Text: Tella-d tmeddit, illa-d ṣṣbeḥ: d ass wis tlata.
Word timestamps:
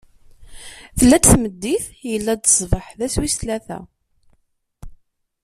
Tella-d 0.99 1.23
tmeddit, 1.31 1.85
illa-d 2.13 2.43
ṣṣbeḥ: 2.51 2.85
d 2.97 2.99
ass 3.05 3.15
wis 3.19 3.35
tlata. 3.35 3.79